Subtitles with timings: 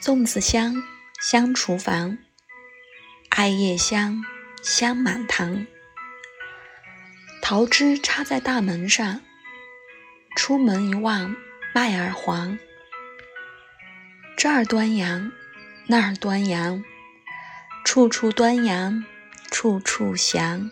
[0.00, 0.82] 粽子香
[1.20, 2.16] 香厨房。
[3.28, 4.24] 艾叶香
[4.62, 5.66] 香满堂。
[7.42, 9.20] 桃枝插在大门上。
[10.36, 11.36] 出门一望
[11.74, 12.58] 麦儿黄。
[14.38, 15.30] 这儿端阳
[15.86, 16.82] 那儿端阳。
[17.84, 19.04] 处处端阳
[19.50, 20.70] 处处祥